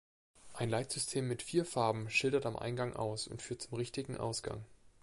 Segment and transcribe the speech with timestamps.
[0.55, 4.65] Ein Leitsystem mit vier Farben schildert am Eingang aus und führt zum richtigen Ausgang.